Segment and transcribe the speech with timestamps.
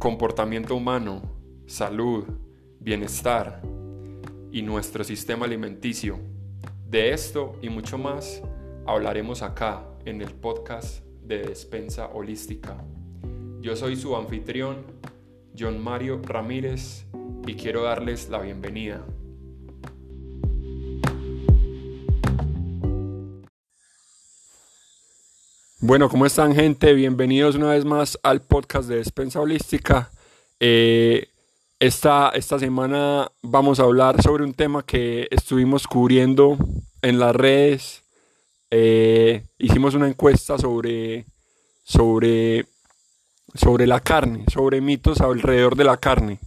[0.00, 1.20] comportamiento humano,
[1.66, 2.24] salud,
[2.80, 3.60] bienestar
[4.50, 6.18] y nuestro sistema alimenticio.
[6.88, 8.42] De esto y mucho más
[8.86, 12.82] hablaremos acá en el podcast de Despensa Holística.
[13.60, 14.86] Yo soy su anfitrión,
[15.56, 17.04] John Mario Ramírez,
[17.46, 19.04] y quiero darles la bienvenida.
[25.82, 26.92] Bueno, ¿cómo están gente?
[26.92, 30.10] Bienvenidos una vez más al podcast de Despensa Holística.
[30.60, 31.28] Eh,
[31.78, 36.58] esta, esta semana vamos a hablar sobre un tema que estuvimos cubriendo
[37.00, 38.02] en las redes.
[38.70, 41.24] Eh, hicimos una encuesta sobre,
[41.82, 42.66] sobre,
[43.54, 46.40] sobre la carne, sobre mitos alrededor de la carne.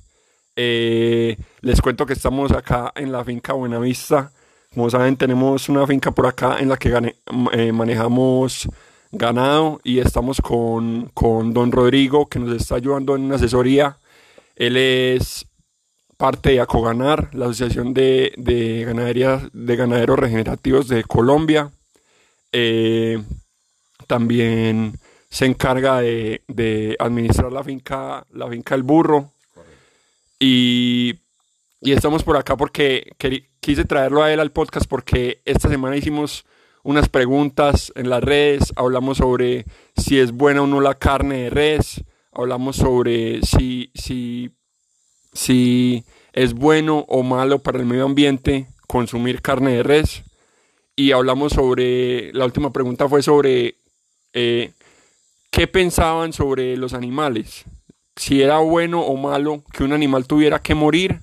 [0.56, 4.32] Eh, les cuento que estamos acá en la finca Buenavista.
[4.76, 7.16] Como saben, tenemos una finca por acá en la que
[7.74, 8.70] manejamos
[9.14, 13.98] ganado y estamos con, con don Rodrigo que nos está ayudando en una asesoría.
[14.56, 15.46] Él es
[16.18, 18.86] parte de Acoganar, la Asociación de, de,
[19.54, 21.72] de Ganaderos Regenerativos de Colombia.
[22.52, 23.22] Eh,
[24.08, 24.98] también
[25.30, 29.32] se encarga de, de, administrar la finca, la finca El Burro.
[30.40, 31.16] Y,
[31.82, 33.14] y, estamos por acá porque
[33.60, 36.46] quise traerlo a él al podcast porque esta semana hicimos
[36.84, 41.50] unas preguntas en las redes, hablamos sobre si es buena o no la carne de
[41.50, 44.52] res, hablamos sobre si, si,
[45.32, 46.04] si
[46.34, 50.24] es bueno o malo para el medio ambiente consumir carne de res
[50.96, 53.76] y hablamos sobre, la última pregunta fue sobre
[54.34, 54.74] eh,
[55.50, 57.64] qué pensaban sobre los animales,
[58.16, 61.22] si era bueno o malo que un animal tuviera que morir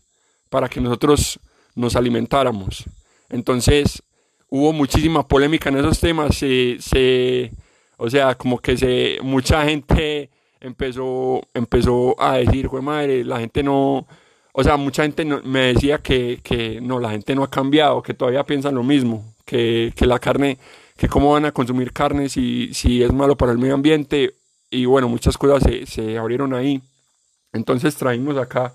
[0.49, 1.39] para que nosotros
[1.75, 2.85] nos alimentáramos.
[3.29, 4.03] Entonces,
[4.51, 7.53] hubo muchísima polémica en esos temas, se, se,
[7.97, 10.29] o sea, como que se, mucha gente
[10.61, 14.07] empezó, empezó a decir, fue madre, la gente no,
[14.53, 18.13] o sea, mucha gente me decía que, que, no, la gente no ha cambiado, que
[18.13, 20.59] todavía piensan lo mismo, que, que la carne,
[20.97, 24.35] que cómo van a consumir carne si, si es malo para el medio ambiente,
[24.69, 26.83] y bueno, muchas cosas se, se abrieron ahí.
[27.53, 28.75] Entonces traímos acá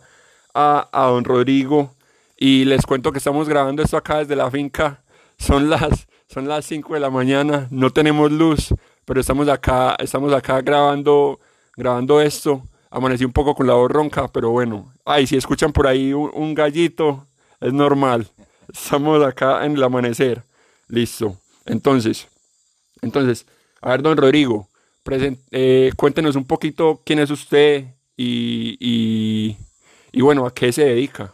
[0.53, 1.93] a, a don Rodrigo
[2.37, 5.04] y les cuento que estamos grabando esto acá desde la finca
[5.37, 8.73] son las, son las 5 de la mañana, no tenemos luz,
[9.05, 11.39] pero estamos acá, estamos acá grabando,
[11.75, 12.63] grabando esto.
[12.89, 14.91] Amanecí un poco con la voz ronca, pero bueno.
[15.03, 17.27] Ay, si escuchan por ahí un, gallito,
[17.59, 18.27] es normal.
[18.73, 20.43] Estamos acá en el amanecer.
[20.87, 21.37] Listo.
[21.65, 22.27] Entonces,
[23.01, 23.45] entonces,
[23.81, 24.69] a ver, don Rodrigo,
[25.51, 27.85] eh, cuéntenos un poquito quién es usted
[28.15, 29.57] y,
[30.11, 31.33] y bueno, a qué se dedica.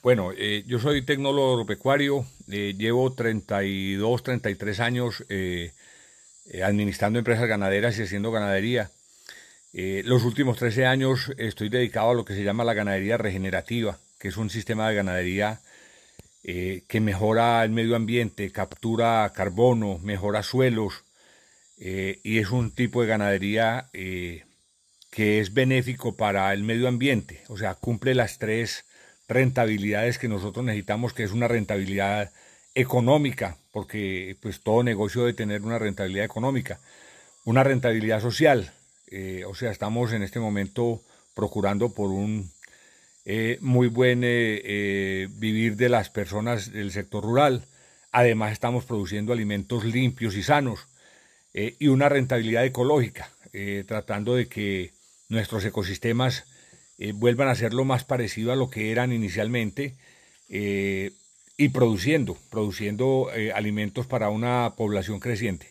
[0.00, 5.72] Bueno, eh, yo soy tecnólogo agropecuario, eh, llevo 32, 33 años eh,
[6.62, 8.90] administrando empresas ganaderas y haciendo ganadería.
[9.72, 14.28] los últimos 13 años estoy dedicado a lo que se llama la ganadería regenerativa, que
[14.28, 15.60] es un sistema de ganadería
[16.42, 21.04] que mejora el medio ambiente, captura carbono, mejora suelos
[21.78, 27.74] y es un tipo de ganadería que es benéfico para el medio ambiente, o sea,
[27.74, 28.87] cumple las tres
[29.28, 32.32] rentabilidades que nosotros necesitamos, que es una rentabilidad
[32.74, 36.80] económica, porque pues todo negocio debe tener una rentabilidad económica,
[37.44, 38.72] una rentabilidad social,
[39.10, 41.02] eh, o sea, estamos en este momento
[41.34, 42.50] procurando por un
[43.24, 47.64] eh, muy buen eh, vivir de las personas del sector rural,
[48.12, 50.80] además estamos produciendo alimentos limpios y sanos,
[51.54, 53.32] y una rentabilidad ecológica,
[53.86, 54.92] tratando de que
[55.28, 56.44] nuestros ecosistemas
[56.98, 59.94] eh, vuelvan a ser lo más parecido a lo que eran inicialmente
[60.48, 61.12] eh,
[61.56, 65.70] y produciendo, produciendo eh, alimentos para una población creciente.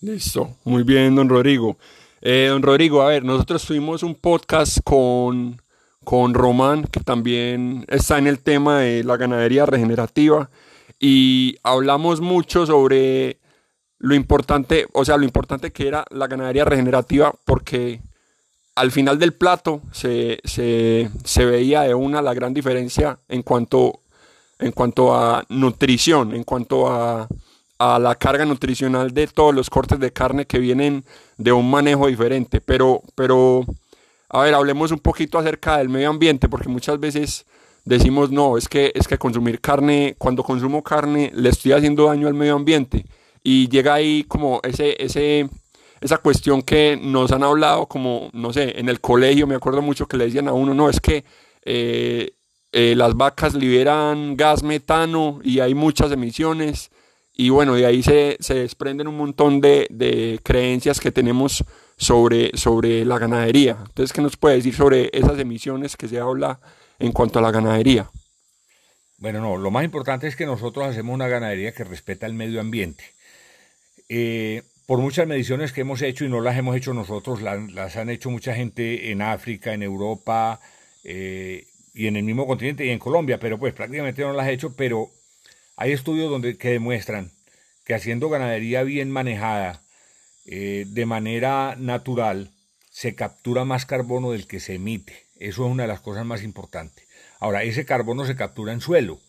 [0.00, 1.78] Listo, muy bien, don Rodrigo.
[2.20, 5.62] don Rodrigo, a ver, nosotros tuvimos un podcast con,
[6.02, 10.50] con Román, que también está en el tema de la ganadería regenerativa,
[10.98, 13.38] y hablamos mucho sobre
[13.98, 18.00] lo importante, o sea, lo importante que era la ganadería regenerativa, porque
[18.74, 20.40] al final del plato se,
[21.36, 24.00] veía de una la gran diferencia en cuanto,
[24.58, 27.28] en cuanto a nutrición, en cuanto a,
[27.78, 31.04] la carga nutricional de todos los cortes de carne que vienen
[31.36, 32.60] de un manejo diferente.
[32.60, 33.66] Pero, pero,
[34.28, 37.44] a ver, hablemos un poquito acerca del medio ambiente, porque muchas veces
[37.84, 42.28] decimos, no, es que, es que consumir carne, cuando consumo carne, le estoy haciendo daño
[42.28, 43.04] al medio ambiente.
[43.42, 45.48] Y llega ahí como ese, ese,
[46.02, 50.06] esa cuestión que nos han hablado como, no sé, en el colegio me acuerdo mucho
[50.06, 51.24] que le decían a uno, no, es que
[51.64, 52.32] eh,
[52.72, 56.90] eh, las vacas liberan gas metano y hay muchas emisiones
[57.34, 61.64] y bueno, de ahí se, se desprenden un montón de, de, creencias que tenemos
[61.96, 63.78] sobre, sobre la ganadería.
[63.86, 66.60] Entonces, ¿qué nos puede decir sobre esas emisiones que se habla
[66.98, 68.10] en cuanto a la ganadería?
[69.16, 72.60] Bueno, no, lo más importante es que nosotros hacemos una ganadería que respeta el medio
[72.60, 73.04] ambiente.
[74.08, 78.10] Eh, por muchas mediciones que hemos hecho, y no las hemos hecho nosotros, las, han
[78.10, 80.60] hecho mucha gente en África, en Europa,
[81.02, 84.52] eh, y en el mismo continente y en Colombia, pero pues prácticamente no las he
[84.52, 85.08] hecho, pero
[85.76, 87.30] hay estudios donde, que demuestran
[87.86, 89.80] que haciendo ganadería bien manejada,
[90.44, 92.50] eh, de manera natural,
[92.90, 95.24] se captura más carbono del que se emite.
[95.36, 97.06] Eso es una de las cosas más importantes.
[97.40, 99.20] Ahora, ese carbono se captura en suelo.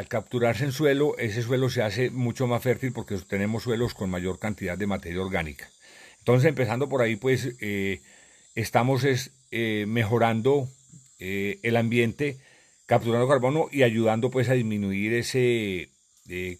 [0.00, 4.08] Al capturarse en suelo, ese suelo se hace mucho más fértil porque tenemos suelos con
[4.08, 5.68] mayor cantidad de materia orgánica.
[6.20, 8.00] Entonces, empezando por ahí, pues eh,
[8.54, 10.70] estamos es, eh, mejorando
[11.18, 12.38] eh, el ambiente,
[12.86, 15.90] capturando carbono y ayudando pues a disminuir ese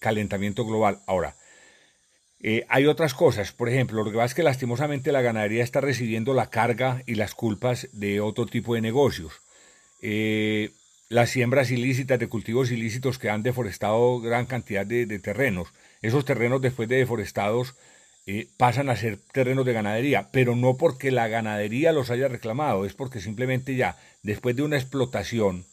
[0.00, 1.00] calentamiento global.
[1.06, 1.34] Ahora,
[2.68, 6.34] hay otras cosas, por ejemplo, lo que pasa es que lastimosamente la ganadería está recibiendo
[6.34, 9.32] la carga y las culpas de otro tipo de negocios.
[11.10, 15.68] Las siembras ilícitas de cultivos ilícitos que han deforestado gran cantidad de, terrenos.
[16.00, 17.74] Esos terrenos después de deforestados
[18.56, 22.94] pasan a ser terrenos de ganadería, pero no porque la ganadería los haya reclamado, es
[22.94, 25.66] porque simplemente ya después de una explotación,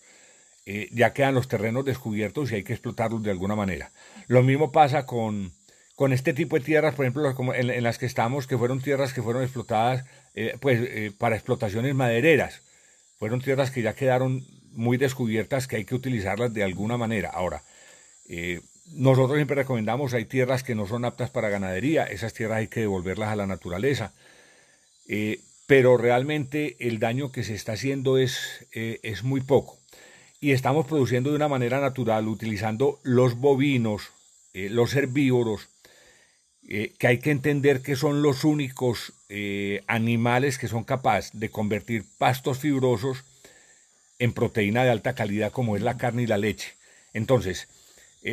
[0.69, 3.91] eh, ya quedan los terrenos descubiertos y hay que explotarlos de alguna manera.
[4.27, 5.53] Lo mismo pasa con,
[5.95, 9.13] con este tipo de tierras, por ejemplo, como en, las que estamos, que fueron tierras
[9.13, 10.03] que fueron explotadas
[10.33, 12.63] eh, pues, eh, para explotaciones madereras.
[13.17, 14.45] Fueron tierras que ya quedaron
[14.77, 17.29] muy descubiertas, que hay que utilizarlas de alguna manera.
[17.33, 17.63] Ahora,
[18.94, 22.81] nosotros siempre recomendamos, hay tierras que no son aptas para ganadería, esas tierras hay que
[22.81, 24.13] devolverlas a la naturaleza
[25.68, 29.77] pero realmente el daño que se está haciendo es, eh, es muy poco.
[30.39, 34.09] Y estamos produciendo de una manera natural, utilizando los bovinos,
[34.53, 35.68] eh, los herbívoros,
[36.69, 39.13] eh, que hay que entender que son los únicos
[39.88, 43.25] animales que son capaces de convertir pastos fibrosos
[44.19, 46.73] en proteína de alta calidad como es la carne y la leche.
[47.13, 47.67] Entonces,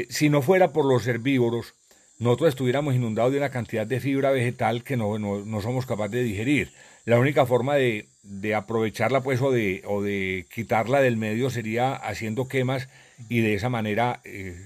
[0.09, 1.75] si no fuera por los herbívoros,
[2.19, 6.23] nosotros estuviéramos inundados de una cantidad de fibra vegetal que no, no somos capaces de
[6.23, 6.73] digerir
[7.05, 8.07] la única forma de,
[8.55, 12.89] aprovecharla pues o de, o de quitarla del medio sería haciendo quemas
[13.29, 14.57] y de esa manera eh,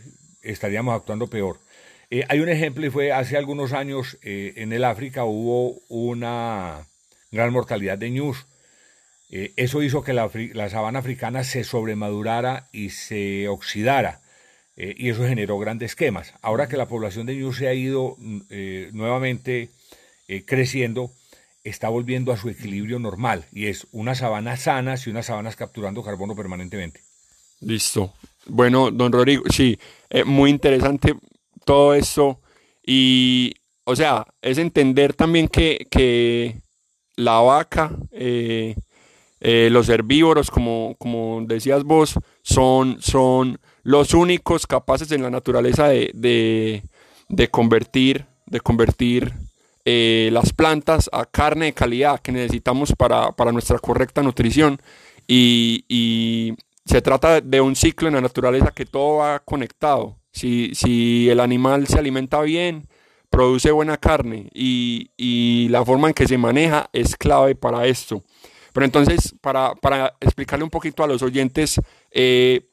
[0.43, 1.59] estaríamos actuando peor.
[2.11, 6.87] Eh, hay un ejemplo y fue hace algunos años eh, en el África hubo una
[7.32, 8.47] gran mortalidad de ñus.
[9.31, 14.23] Eso hizo que la, la, sabana africana se sobremadurara y se oxidara.
[14.77, 16.35] y eso generó grandes quemas.
[16.41, 18.41] Ahora que la población de ñus se ha ido mm,
[18.93, 19.71] nuevamente
[20.47, 21.11] creciendo,
[21.69, 26.03] está volviendo a su equilibrio normal y es unas sabanas sanas y unas sabanas capturando
[26.03, 27.03] carbono permanentemente.
[27.61, 28.15] Listo.
[28.47, 29.79] Bueno, don Rodrigo, sí,
[30.11, 31.15] eh, muy interesante
[31.65, 32.41] todo esto
[32.85, 33.55] y,
[33.85, 36.61] o sea, es entender también que, que
[37.17, 38.75] la vaca, eh,
[39.40, 45.88] eh, los herbívoros, como, como decías vos, son, son los únicos capaces en la naturaleza
[45.88, 46.82] de,
[47.29, 49.32] de, convertir, de convertir
[49.85, 54.81] eh, las plantas a carne de calidad que necesitamos para, nuestra correcta nutrición.
[55.26, 56.55] Y,
[56.85, 60.17] se trata de un ciclo en la naturaleza que todo va conectado.
[60.32, 62.88] Si, si el animal se alimenta bien,
[63.31, 68.23] produce buena carne y, la forma en que se maneja es clave para esto.
[68.78, 71.80] Pero entonces, para, explicarle un poquito a los oyentes,
[72.12, 72.70] eh,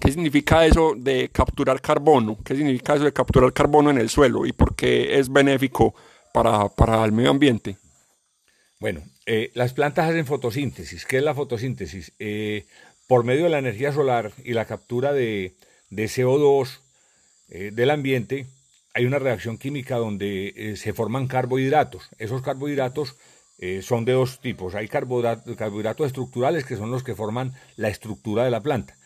[0.00, 2.36] ¿qué significa eso de capturar carbono?
[2.44, 5.94] ¿Qué significa eso de capturar carbono en el suelo y por qué es benéfico
[6.32, 7.76] para, el medio ambiente?
[8.80, 11.06] Bueno, eh, las plantas hacen fotosíntesis.
[11.06, 12.12] ¿Qué es la fotosíntesis?
[12.18, 12.66] Eh,
[13.06, 15.54] por medio de la energía solar y la captura de,
[15.92, 16.80] CO2
[17.50, 18.46] eh, del ambiente,
[18.94, 22.08] hay una reacción química donde se forman carbohidratos.
[22.18, 23.14] Esos carbohidratos
[23.82, 24.74] son de dos tipos.
[24.74, 28.96] Hay carbohidratos, estructurales, que son los que forman la estructura de la planta.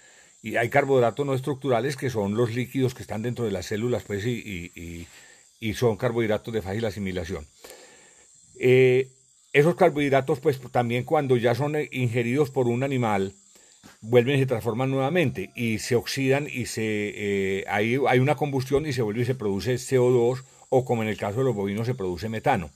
[0.42, 4.02] Y hay carbohidratos no estructurales, que son los líquidos que están dentro de las células
[4.04, 5.06] pues, y
[5.60, 7.46] y son carbohidratos de fácil asimilación.
[8.58, 9.08] Eh,
[9.52, 13.34] esos carbohidratos, pues también cuando ya son ingeridos por un animal,
[14.00, 18.92] vuelven y se transforman nuevamente y se oxidan y se, eh, hay, una combustión y
[18.92, 21.94] se vuelve y se produce CO2 o como en el caso de los bovinos se
[21.94, 22.70] produce metano.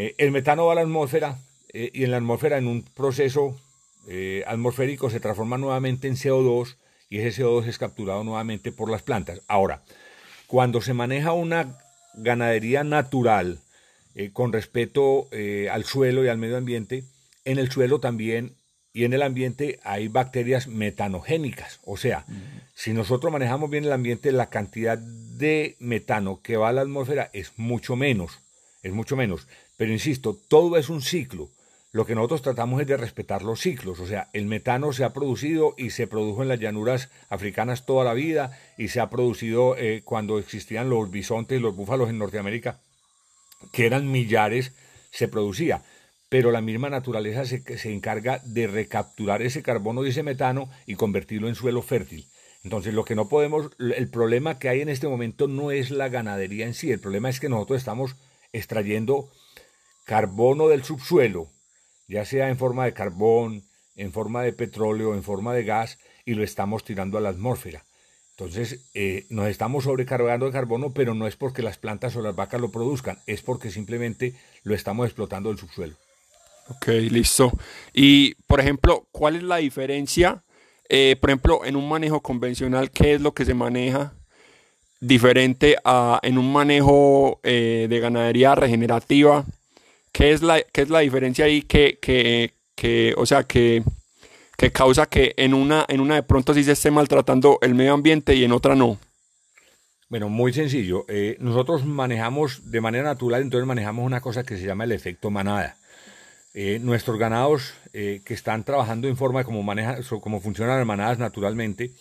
[0.00, 1.38] Eh, el metano va a la atmósfera
[1.72, 3.56] y en la atmósfera en un proceso
[4.44, 6.74] atmosférico se transforma nuevamente en CO2
[7.08, 9.40] y ese CO2 es capturado nuevamente por las plantas.
[9.46, 9.82] Ahora,
[10.48, 11.78] cuando se maneja una
[12.14, 13.60] ganadería natural
[14.14, 17.04] eh, con respeto eh, al suelo y al medio ambiente,
[17.44, 18.56] en el suelo también
[18.92, 22.24] y en el ambiente hay bacterias metanogénicas, o sea,
[22.74, 27.30] Si nosotros manejamos bien el ambiente, la cantidad de metano que va a la atmósfera
[27.32, 28.40] es mucho menos,
[28.82, 29.46] es mucho menos.
[29.80, 31.48] Pero insisto, todo es un ciclo.
[31.90, 35.14] Lo que nosotros tratamos es de respetar los ciclos, o sea, el metano se ha
[35.14, 39.78] producido y se produjo en las llanuras africanas toda la vida y se ha producido
[39.78, 42.78] eh, cuando existían los bisontes y los búfalos en Norteamérica,
[43.72, 44.72] que eran millares,
[45.12, 45.82] se producía
[46.28, 50.94] pero la misma naturaleza se, se, encarga de recapturar ese carbono y ese metano y
[50.94, 52.26] convertirlo en suelo fértil.
[52.62, 56.08] Entonces, lo que no podemos, el problema que hay en este momento no es la
[56.08, 58.14] ganadería en sí, el problema es que nosotros estamos
[58.52, 59.28] extrayendo
[60.04, 61.48] carbono del subsuelo,
[62.08, 63.64] ya sea en forma de carbón,
[63.96, 67.84] en forma de petróleo, en forma de gas, y lo estamos tirando a la atmósfera.
[68.40, 72.34] Entonces, eh, nos estamos sobrecargando de carbono, pero no es porque las plantas o las
[72.34, 75.94] vacas lo produzcan, es porque simplemente lo estamos explotando del subsuelo.
[76.68, 77.52] Ok, listo.
[77.92, 80.42] Y, por ejemplo, ¿cuál es la diferencia,
[80.88, 84.14] eh, por ejemplo, en un manejo convencional, qué es lo que se maneja
[85.00, 89.44] diferente a en un manejo eh, de ganadería regenerativa?
[90.20, 93.82] ¿Qué es la, qué es la diferencia ahí que, que, que o sea, que,
[94.58, 97.94] que causa que en una, en una de pronto sí se esté maltratando el medio
[97.94, 98.98] ambiente y en otra no?
[100.10, 101.06] Bueno, muy sencillo.
[101.08, 105.30] Eh, nosotros manejamos de manera natural, entonces manejamos una cosa que se llama el efecto
[105.30, 105.78] manada.
[106.52, 111.18] Eh, nuestros ganados eh, que están trabajando en forma como, maneja, como funcionan las manadas
[111.18, 111.92] naturalmente,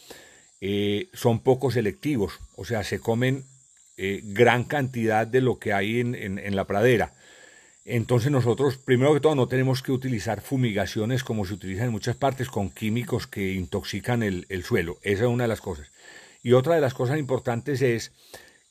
[1.14, 3.46] son poco selectivos, o sea, se comen
[3.96, 7.14] gran cantidad de lo que hay en, en, la pradera.
[7.92, 12.16] Entonces nosotros, primero que todo, no tenemos que utilizar fumigaciones como se utilizan en muchas
[12.16, 15.00] partes con químicos que intoxican el, el suelo.
[15.02, 15.92] Esa es una de las cosas.
[16.44, 18.12] Y otra de las cosas importantes es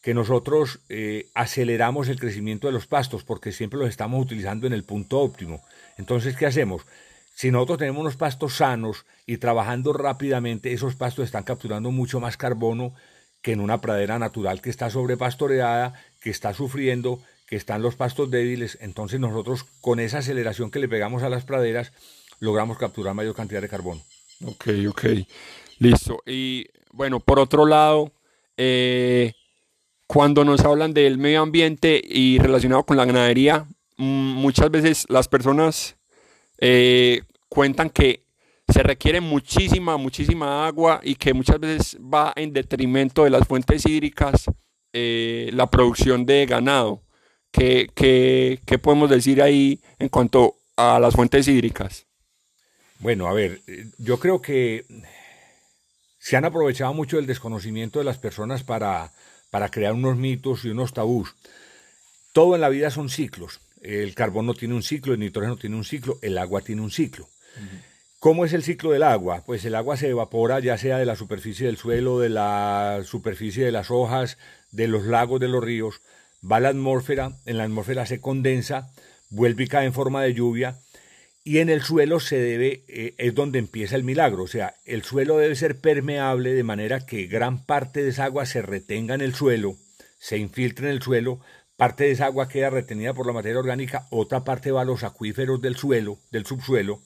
[0.02, 4.72] que nosotros eh, aceleramos el crecimiento de los pastos porque siempre los estamos utilizando en
[4.72, 5.64] el punto óptimo.
[5.96, 6.82] Entonces, ¿qué hacemos?
[7.34, 12.36] Si nosotros tenemos unos pastos sanos y trabajando rápidamente, esos pastos están capturando mucho más
[12.36, 12.94] carbono
[13.42, 18.30] que en una pradera natural que está sobrepastoreada, que está sufriendo, que están los pastos
[18.30, 18.78] débiles.
[18.80, 21.92] Entonces nosotros con esa aceleración que le pegamos a las praderas
[22.40, 24.00] logramos capturar mayor cantidad de carbono.
[24.44, 25.04] Ok, ok.
[25.78, 26.22] Listo.
[26.26, 28.12] Y bueno, por otro lado,
[28.56, 29.32] eh,
[30.06, 35.28] cuando nos hablan del medio ambiente y relacionado con la ganadería, mm, muchas veces las
[35.28, 35.96] personas
[36.60, 38.24] eh, cuentan que
[38.68, 43.86] se requiere muchísima, muchísima agua y que muchas veces va en detrimento de las fuentes
[43.86, 44.44] hídricas
[44.92, 47.02] eh, la producción de ganado.
[47.58, 52.06] ¿Qué, qué podemos decir ahí en cuanto a las fuentes hídricas?
[53.00, 53.60] Bueno, a ver,
[53.98, 54.86] yo creo que
[56.18, 59.12] se han aprovechado mucho el desconocimiento de las personas para
[59.50, 61.34] para crear unos mitos y unos tabús.
[62.32, 63.60] Todo en la vida son ciclos.
[63.82, 67.28] El carbono tiene un ciclo, el nitrógeno tiene un ciclo, el agua tiene un ciclo.
[68.18, 69.42] ¿Cómo es el ciclo del agua?
[69.46, 73.64] Pues el agua se evapora ya sea de la superficie del suelo, de la superficie
[73.64, 74.36] de las hojas,
[74.72, 76.00] de los lagos, de los ríos,
[76.42, 78.92] va a la atmósfera, en la atmósfera se condensa,
[79.30, 80.78] vuelve y cae en forma de lluvia
[81.44, 85.02] y en el suelo se debe, eh, es donde empieza el milagro, o sea, el
[85.02, 89.22] suelo debe ser permeable de manera que gran parte de esa agua se retenga en
[89.22, 89.76] el suelo,
[90.18, 91.40] se infiltre en el suelo,
[91.76, 95.04] parte de esa agua queda retenida por la materia orgánica, otra parte va a los
[95.04, 97.00] acuíferos del suelo, del subsuelo,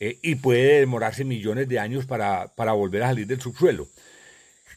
[0.00, 3.88] eh, y puede demorarse millones de años para, para volver a salir del subsuelo.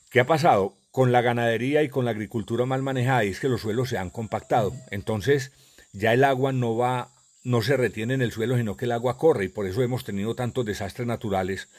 [0.09, 0.73] ¿Qué ha pasado?
[0.99, 4.09] Con la ganadería y con la agricultura mal manejada es que los suelos se han
[4.09, 4.73] compactado.
[4.91, 5.53] Entonces,
[5.93, 7.07] ya el agua no va
[7.41, 10.03] no se retiene en el suelo, sino que el agua corre y por eso hemos
[10.03, 11.69] tenido tantos desastres naturales,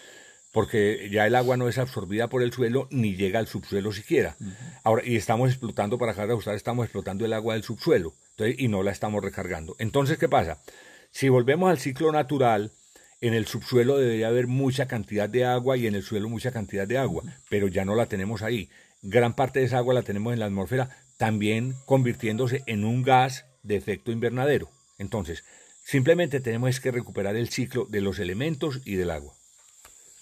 [0.55, 4.37] porque ya el agua no es absorbida por el suelo ni llega al subsuelo siquiera.
[4.85, 8.69] Ahora, y estamos explotando, para dejar de usar, estamos explotando el agua del subsuelo y
[8.69, 9.77] no la estamos recargando.
[9.79, 10.63] Entonces, ¿qué pasa?
[11.11, 12.73] Si volvemos al ciclo natural,
[13.21, 16.89] en el subsuelo debería haber mucha cantidad de agua y en el suelo mucha cantidad
[16.89, 18.71] de agua, pero ya no la tenemos ahí.
[19.03, 23.47] Gran parte de esa agua la tenemos en la atmósfera, también convirtiéndose en un gas
[23.63, 24.69] de efecto invernadero.
[24.99, 25.45] Entonces,
[25.85, 29.33] simplemente tenemos que recuperar el ciclo de los elementos y del agua.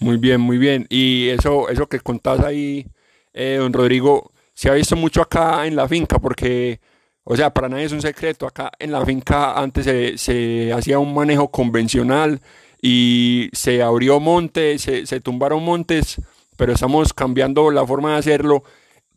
[0.01, 0.87] Muy bien, muy bien.
[0.89, 2.87] Y eso, eso que contás ahí,
[3.35, 6.81] eh, don Rodrigo, se ha visto mucho acá en la finca, porque,
[7.25, 9.87] o sea, para nadie es un secreto, acá en la finca antes
[10.21, 12.41] se, hacía un manejo convencional
[12.81, 16.21] y se abrió montes, se, se, tumbaron montes,
[16.59, 18.65] pero estamos cambiando la forma de hacerlo.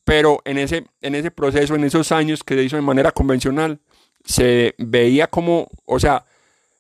[0.04, 3.80] Pero en ese, en ese proceso, en esos años que se hizo de manera convencional,
[4.24, 6.24] se veía como, o sea,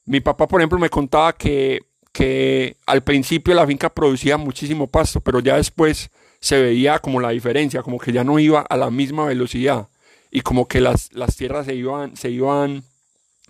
[0.06, 1.80] mi papá, por ejemplo, me contaba que,
[2.12, 7.30] que al principio la finca producía muchísimo pasto, pero ya después se veía como la
[7.30, 9.90] diferencia, como que ya no iba a la misma velocidad
[10.30, 12.84] y como que las, las tierras se iban, se iban,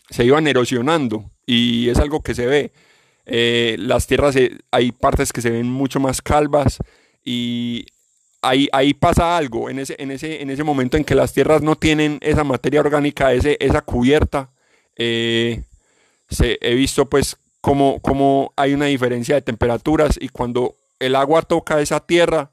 [0.09, 2.71] se iban erosionando y es algo que se ve.
[3.25, 4.35] Eh, las tierras,
[4.71, 6.79] hay partes que se ven mucho más calvas
[7.23, 7.85] y
[8.41, 11.61] ahí, ahí pasa algo, en ese, en, ese, en ese momento en que las tierras
[11.61, 14.49] no tienen esa materia orgánica, ese, esa cubierta,
[14.95, 15.63] eh,
[16.29, 21.41] se, he visto pues como, como hay una diferencia de temperaturas y cuando el agua
[21.43, 22.51] toca esa tierra,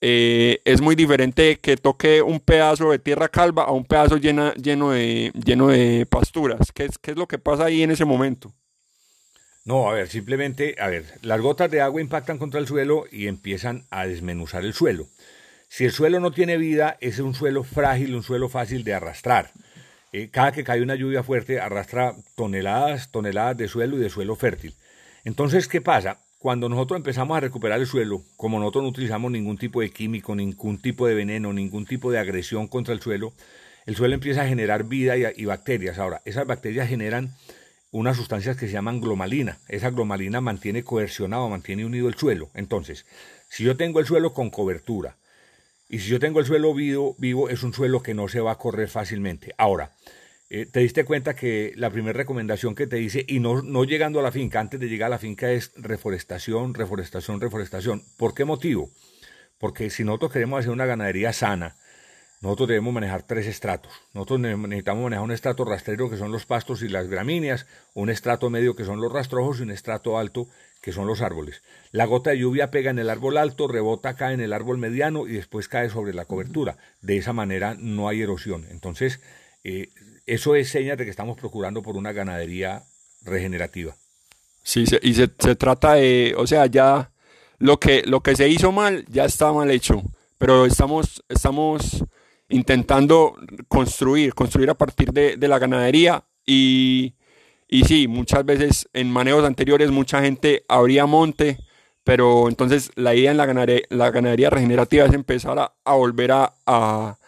[0.00, 4.54] eh, es muy diferente que toque un pedazo de tierra calva a un pedazo llena,
[4.54, 6.72] lleno, de, lleno de pasturas.
[6.72, 8.52] ¿Qué es, ¿Qué es lo que pasa ahí en ese momento?
[9.68, 13.26] No, a ver, simplemente, a ver, las gotas de agua impactan contra el suelo y
[13.26, 15.06] empiezan a desmenuzar el suelo.
[15.68, 19.50] Si el suelo no tiene vida, es un suelo frágil, un suelo fácil de arrastrar.
[20.14, 24.36] Eh, cada que cae una lluvia fuerte arrastra toneladas, toneladas de suelo y de suelo
[24.36, 24.72] fértil.
[25.24, 26.18] Entonces, ¿qué pasa?
[26.38, 30.34] Cuando nosotros empezamos a recuperar el suelo, como nosotros no utilizamos ningún tipo de químico,
[30.34, 33.34] ningún tipo de veneno, ningún tipo de agresión contra el suelo,
[33.84, 35.98] el suelo empieza a generar vida y, bacterias.
[35.98, 37.34] Ahora, esas bacterias generan
[37.90, 39.58] unas sustancias que se llaman glomalina.
[39.68, 42.50] Esa glomalina mantiene coercionado, mantiene unido el suelo.
[42.54, 43.06] Entonces,
[43.48, 45.16] si yo tengo el suelo con cobertura,
[45.88, 48.52] y si yo tengo el suelo vivo, vivo es un suelo que no se va
[48.52, 49.54] a correr fácilmente.
[49.56, 49.92] Ahora,
[50.50, 54.20] eh, te diste cuenta que la primera recomendación que te dice, y no, no llegando
[54.20, 58.02] a la finca, antes de llegar a la finca es reforestación, reforestación, reforestación.
[58.18, 58.90] ¿Por qué motivo?
[59.58, 61.74] Porque si nosotros queremos hacer una ganadería sana,
[62.40, 63.92] nosotros debemos manejar tres estratos.
[64.14, 68.48] Nosotros necesitamos manejar un estrato rastrero que son los pastos y las gramíneas, un estrato
[68.48, 70.48] medio que son los rastrojos y un estrato alto
[70.80, 71.62] que son los árboles.
[71.90, 75.26] La gota de lluvia pega en el árbol alto, rebota, cae en el árbol mediano
[75.26, 76.76] y después cae sobre la cobertura.
[77.02, 78.66] De esa manera no hay erosión.
[78.70, 79.20] Entonces,
[79.64, 79.88] eh,
[80.26, 82.84] eso es señal de que estamos procurando por una ganadería
[83.22, 83.96] regenerativa.
[84.62, 87.10] Sí, y se, se, trata de, o sea, ya
[87.58, 90.02] lo que, lo que se hizo mal ya está mal hecho,
[90.36, 92.04] pero estamos, estamos
[92.48, 93.34] intentando
[93.68, 97.14] construir, construir a partir de, la ganadería y,
[97.68, 101.58] y sí, muchas veces en manejos anteriores mucha gente abría monte,
[102.04, 106.54] pero entonces la idea en la ganadería, la ganadería regenerativa es empezar a, volver a,
[106.66, 107.18] a,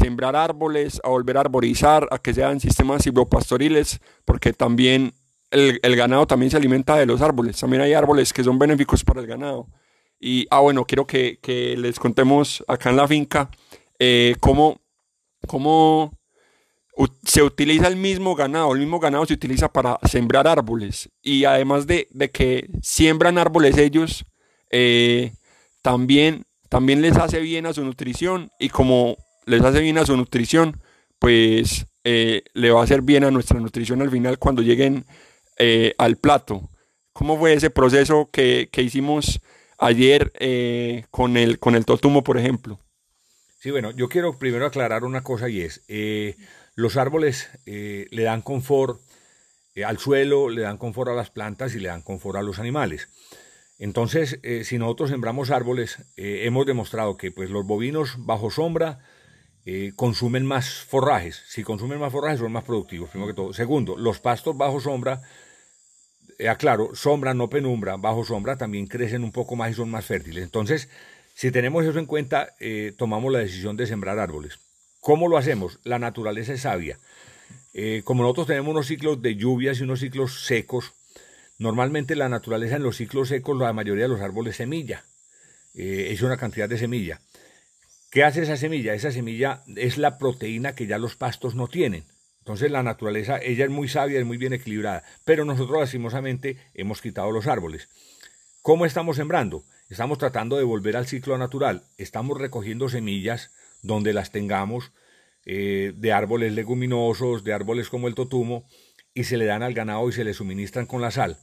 [0.00, 5.14] sembrar árboles, a volver a arborizar, a que sean sistemas silvopastoriles, porque también
[5.50, 9.02] el, el, ganado también se alimenta de los árboles, también hay árboles que son benéficos
[9.02, 9.66] para el ganado.
[10.20, 13.50] Y, ah, bueno, quiero que, que les contemos acá en la finca
[14.02, 14.80] eh, cómo,
[15.46, 16.18] cómo
[17.22, 21.86] se utiliza el mismo ganado, el mismo ganado se utiliza para sembrar árboles y además
[21.86, 24.24] de, que siembran árboles ellos,
[24.70, 25.34] eh,
[25.82, 30.16] también, también les hace bien a su nutrición y como les hace bien a su
[30.16, 30.80] nutrición,
[31.18, 35.04] pues eh, le va a hacer bien a nuestra nutrición al final cuando lleguen
[35.98, 36.70] al plato.
[37.12, 39.40] ¿Cómo fue ese proceso que, hicimos
[39.76, 40.32] ayer
[41.10, 42.78] con, el, con el totumo, por ejemplo?
[43.60, 46.34] Sí, bueno, yo quiero primero aclarar una cosa y es, eh,
[46.76, 48.98] los árboles eh, le dan confort
[49.74, 52.58] eh, al suelo, le dan confort a las plantas y le dan confort a los
[52.58, 53.10] animales.
[53.78, 58.98] Entonces, si nosotros sembramos árboles, hemos demostrado que pues, los bovinos bajo sombra
[59.96, 61.42] consumen más forrajes.
[61.48, 63.54] Si consumen más forrajes son más productivos, primero que todo.
[63.54, 65.22] Segundo, los pastos bajo sombra,
[66.46, 70.44] aclaro, sombra, no penumbra, bajo sombra también crecen un poco más y son más fértiles.
[70.44, 70.90] Entonces,
[71.40, 74.58] si tenemos eso en cuenta, eh, tomamos la decisión de sembrar árboles.
[75.00, 75.78] ¿Cómo lo hacemos?
[75.84, 76.98] La naturaleza es sabia.
[77.72, 80.92] Eh, como nosotros tenemos unos ciclos de lluvias y unos ciclos secos,
[81.56, 85.02] normalmente la naturaleza en los ciclos secos, la mayoría de los árboles semilla.
[85.72, 87.22] Eh, es una cantidad de semilla.
[88.10, 88.92] ¿Qué hace esa semilla?
[88.92, 92.04] Esa semilla es la proteína que ya los pastos no tienen.
[92.40, 97.00] Entonces la naturaleza, ella es muy sabia, es muy bien equilibrada, pero nosotros lastimosamente hemos
[97.00, 97.88] quitado los árboles.
[98.60, 99.64] ¿Cómo estamos sembrando?
[99.90, 101.82] Estamos tratando de volver al ciclo natural.
[101.98, 103.50] Estamos recogiendo semillas
[103.82, 104.92] donde las tengamos
[105.44, 108.64] eh, de árboles leguminosos, de árboles como el totumo,
[109.14, 111.38] y se le dan al ganado y se le suministran con la sal.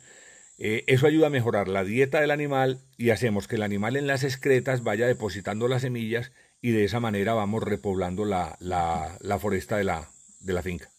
[0.60, 4.08] Eh, eso ayuda a mejorar la dieta del animal y hacemos que el animal en
[4.08, 6.32] las excretas vaya depositando las semillas
[6.62, 10.90] y de esa manera vamos repoblando la, la, foresta de la, de la finca.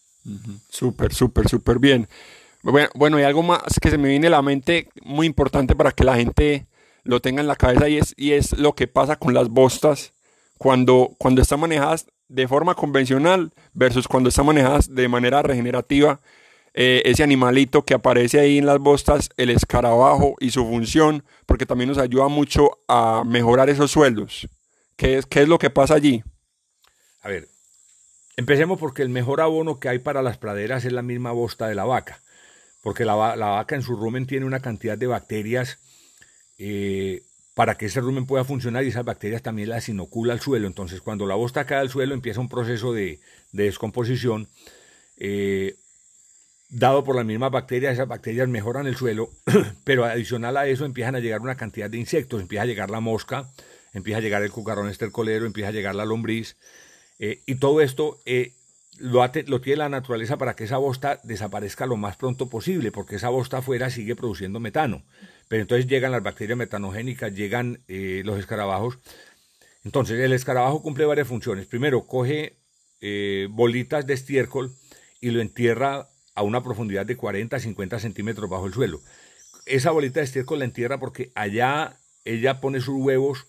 [0.69, 2.07] Súper, súper, súper bien.
[2.61, 5.91] Bueno, bueno, y algo más que se me viene a la mente muy importante para
[5.91, 6.67] que la gente
[7.09, 10.13] lo tenga en la cabeza y es, y es lo que pasa con las bostas
[10.59, 16.19] cuando, cuando están manejadas de forma convencional versus cuando están manejadas de manera regenerativa.
[16.75, 21.65] Eh, ese animalito que aparece ahí en las bostas, el escarabajo y su función, porque
[21.65, 24.47] también nos ayuda mucho a mejorar esos sueldos.
[24.95, 26.23] ¿Qué es, qué es lo que pasa allí?
[27.23, 27.47] A ver,
[28.37, 31.73] empecemos porque el mejor abono que hay para las praderas es la misma bosta de
[31.73, 32.21] la vaca,
[32.83, 35.79] porque la, la vaca en su rumen tiene una cantidad de bacterias
[36.59, 37.23] eh,
[37.55, 40.67] para que ese rumen pueda funcionar y esas bacterias también las inocula al suelo.
[40.67, 43.19] Entonces, cuando la bosta cae al suelo, empieza un proceso de,
[43.51, 44.47] descomposición.
[45.17, 45.75] Eh,
[46.69, 49.31] dado por las mismas bacterias, esas bacterias mejoran el suelo,
[49.83, 52.99] pero adicional a eso empiezan a llegar una cantidad de insectos, empieza a llegar la
[52.99, 53.49] mosca,
[53.93, 56.57] empieza a llegar el cucarrón estercolero, empieza a llegar la lombriz,
[57.17, 58.19] eh, y todo esto
[58.99, 63.15] lo, lo, tiene la naturaleza para que esa bosta desaparezca lo más pronto posible, porque
[63.15, 65.03] esa bosta afuera sigue produciendo metano.
[65.49, 68.99] Pero entonces llegan las bacterias metanogénicas, llegan eh, los escarabajos.
[69.83, 71.65] Entonces el escarabajo cumple varias funciones.
[71.65, 72.55] Primero, coge
[73.49, 74.73] bolitas de estiércol
[75.21, 79.01] y lo entierra a una profundidad de 40 a 50 centímetros bajo el suelo.
[79.65, 83.45] Esa bolita de estiércol la entierra porque allá ella pone sus huevos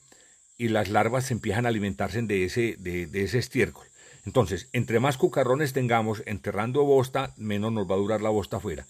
[0.58, 3.86] y las larvas empiezan a alimentarse de ese, de, ese estiércol.
[4.26, 8.86] Entonces, entre más cucarrones tengamos enterrando bosta, menos nos va a durar la bosta afuera.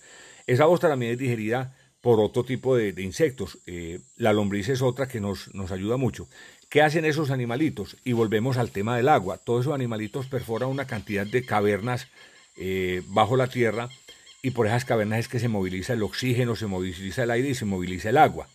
[0.47, 3.59] Esa bosta también es digerida por otro tipo de, insectos.
[3.67, 6.29] Eh, la lombriz es otra que nos, nos, ayuda mucho.
[6.69, 7.97] ¿Qué hacen esos animalitos?
[8.05, 9.39] Y volvemos al tema del agua.
[9.39, 12.09] Todos esos animalitos perforan una cantidad de cavernas
[12.57, 13.89] eh, bajo la tierra
[14.43, 17.55] y por esas cavernas es que se moviliza el oxígeno, se moviliza el aire y
[17.55, 18.49] se moviliza el agua.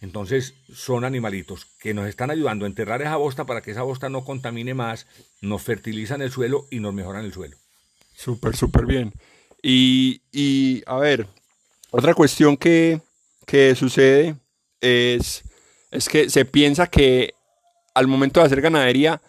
[0.00, 4.08] Entonces son animalitos que nos están ayudando a enterrar esa bosta para que esa bosta
[4.08, 5.06] no contamine más,
[5.40, 7.56] nos fertilizan el suelo y nos mejoran el suelo.
[8.14, 9.12] Súper, súper bien.
[9.62, 11.26] Y, y, a ver,
[11.90, 13.00] otra cuestión que,
[13.46, 14.36] que sucede
[14.80, 15.44] es,
[15.90, 17.34] es que se piensa que
[17.96, 19.22] al momento de hacer ganadería,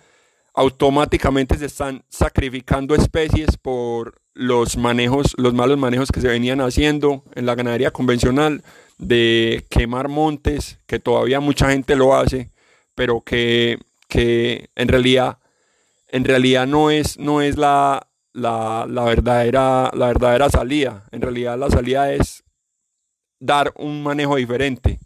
[0.53, 7.23] automáticamente se están sacrificando especies por los manejos, los malos manejos que se venían haciendo
[7.35, 8.63] en la ganadería convencional
[8.97, 12.49] de quemar montes, que todavía mucha gente lo hace,
[12.93, 13.79] pero que,
[14.75, 15.37] en realidad,
[16.09, 21.05] en realidad no es, no es la, la, verdadera, la verdadera salida.
[21.11, 22.43] En realidad la salida es
[23.39, 24.99] dar un manejo diferente.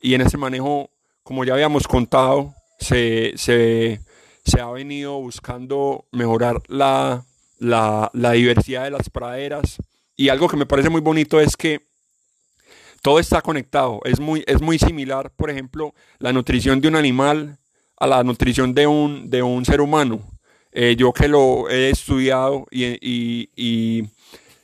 [0.00, 0.90] Y en ese manejo,
[1.22, 4.00] como ya habíamos contado, se, se,
[4.60, 7.24] ha venido buscando mejorar la,
[7.58, 9.76] la, la diversidad de las praderas.
[10.16, 11.86] Y algo que me parece muy bonito es que
[13.02, 14.00] todo está conectado.
[14.04, 17.58] Es muy, es muy similar, por ejemplo, la nutrición de un animal
[17.98, 20.20] a la nutrición de un, de un ser humano.
[20.72, 24.02] Eh, yo que lo he estudiado y,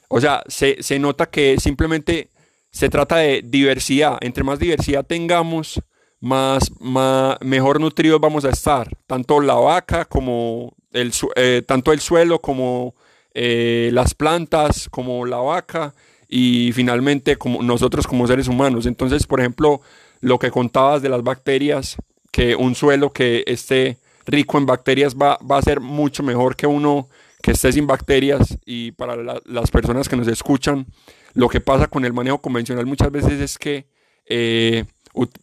[0.08, 2.28] o sea, se, nota que simplemente
[2.72, 4.18] se trata de diversidad.
[4.20, 5.80] Entre más diversidad tengamos,
[6.20, 8.88] más, más mejor nutridos vamos a estar.
[9.06, 12.94] Tanto la vaca como el, eh, tanto el suelo como
[13.35, 15.94] eh, las plantas, como la vaca
[16.28, 18.87] y finalmente como nosotros como seres humanos.
[18.87, 19.82] Entonces, por ejemplo,
[20.20, 21.96] lo que contabas de las bacterias,
[22.30, 26.66] que un suelo que esté rico en bacterias va, va a ser mucho mejor que
[26.66, 27.08] uno
[27.42, 30.87] que esté sin bacterias y para las personas que nos escuchan,
[31.35, 33.87] lo que pasa con el manejo convencional muchas veces es que
[34.27, 34.85] eh,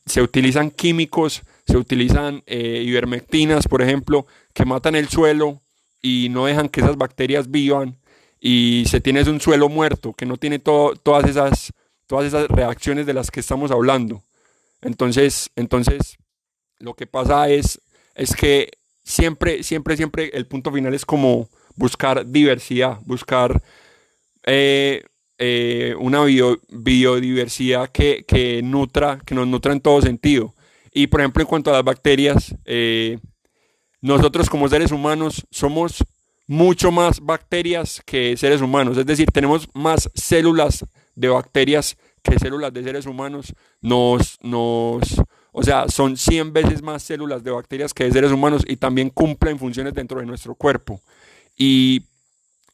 [0.06, 5.62] se utilizan químicos, se utilizan eh, ivermectinas, por ejemplo, que matan el suelo
[6.02, 7.97] y no dejan que esas bacterias vivan
[8.39, 11.73] y se tiene un suelo muerto que no tiene todas, esas,
[12.08, 14.23] todas esas reacciones de las que estamos hablando.
[14.82, 16.17] Entonces, entonces
[16.80, 17.82] lo que pasa es,
[18.15, 18.71] es que
[19.04, 23.62] siempre, siempre, siempre el punto final es como buscar diversidad, buscar
[24.45, 25.04] eh,
[25.39, 30.54] eh, una biodiversidad que, que, nutra, que nos nutra en todo sentido.
[30.93, 33.19] Y por ejemplo, en cuanto a las bacterias, eh,
[34.02, 36.04] nosotros como seres humanos somos
[36.45, 38.97] mucho más bacterias que seres humanos.
[38.97, 43.54] Es decir, tenemos más células de bacterias que células de seres humanos.
[43.82, 45.21] Nos, nos,
[45.54, 49.10] o sea, son 100 veces más células de bacterias que de seres humanos y también
[49.10, 50.99] cumplen funciones dentro de nuestro cuerpo.
[51.56, 52.04] Y,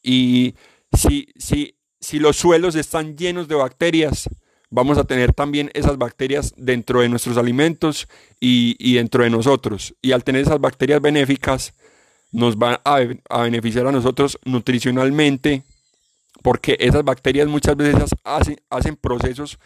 [0.01, 0.56] y
[0.97, 4.29] si, si, si los suelos están llenos de bacterias,
[4.69, 8.07] vamos a tener también esas bacterias dentro de nuestros alimentos
[8.39, 9.95] y, y dentro de nosotros.
[10.01, 11.73] Y al tener esas bacterias benéficas,
[12.31, 12.99] nos va a,
[13.43, 15.63] beneficiar a nosotros nutricionalmente,
[16.43, 19.57] porque esas bacterias muchas veces hacen, hacen procesos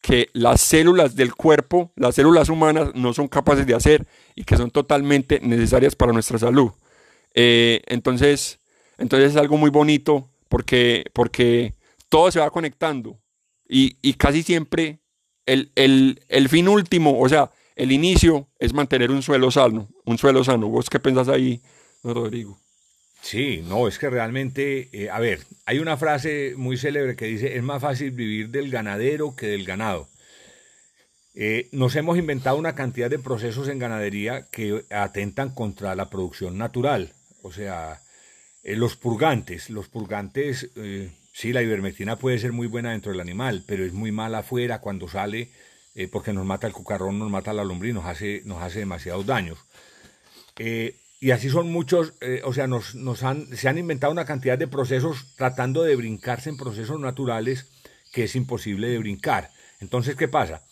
[0.00, 4.06] que las células del cuerpo, las células humanas, no son capaces de hacer
[4.36, 6.70] y que son totalmente necesarias para nuestra salud.
[7.34, 8.60] Eh, entonces,
[8.98, 11.74] entonces es algo muy bonito porque, porque
[12.08, 13.20] todo se va conectando
[13.68, 15.00] y, y casi siempre
[15.46, 20.18] el, el, el, fin último, o sea, el inicio es mantener un suelo sano, un
[20.18, 20.68] suelo sano.
[20.68, 21.62] ¿Vos qué pensás ahí,
[22.02, 22.58] Rodrigo.
[23.22, 27.56] Sí, no, es que realmente, eh, a ver, hay una frase muy célebre que dice,
[27.56, 30.08] es más fácil vivir del ganadero que del ganado.
[31.34, 36.58] Eh, nos hemos inventado una cantidad de procesos en ganadería que atentan contra la producción
[36.58, 37.12] natural.
[37.42, 38.00] O sea,
[38.62, 40.70] eh, los purgantes, los purgantes,
[41.38, 44.80] sí, la ivermectina puede ser muy buena dentro del animal, pero es muy mala afuera
[44.80, 45.50] cuando sale,
[46.12, 49.58] porque nos mata el cucarrón, nos mata la lombriz, nos hace, nos hace demasiados daños.
[51.20, 54.56] Y así son muchos, eh, o sea, nos, nos han, se han inventado una cantidad
[54.56, 57.66] de procesos tratando de brincarse en procesos naturales
[58.12, 59.50] que es imposible de brincar.
[59.80, 60.62] Entonces, ¿qué pasa?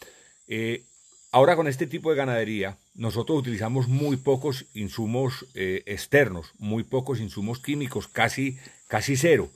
[0.46, 0.84] Eh,
[1.32, 7.18] ahora con este tipo de ganadería, nosotros utilizamos muy pocos insumos eh, externos, muy pocos
[7.18, 9.50] insumos químicos, casi, casi cero.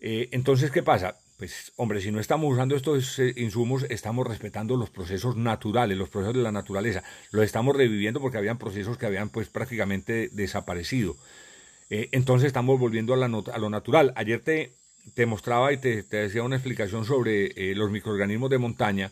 [0.00, 1.16] Eh, entonces, ¿qué pasa?
[1.36, 6.08] Pues, hombre, si no estamos usando estos eh, insumos, estamos respetando los procesos naturales, los
[6.08, 7.02] procesos de la naturaleza.
[7.30, 11.16] Los estamos reviviendo porque habían procesos que habían, pues, prácticamente desaparecido.
[11.90, 14.12] entonces, estamos volviendo a, la a, lo natural.
[14.16, 14.72] Ayer te,
[15.14, 19.10] te mostraba y te, te decía una explicación sobre los microorganismos de montaña